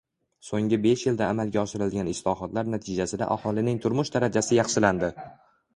So‘nggi 0.45 0.79
besh 0.85 1.03
yilda 1.07 1.27
amalga 1.33 1.61
oshirilgan 1.65 2.09
islohotlar 2.15 2.73
natijasida 2.77 3.29
aholining 3.37 3.81
turmush 3.87 4.13
darajasi 4.19 4.61
yaxshilandi. 4.63 5.15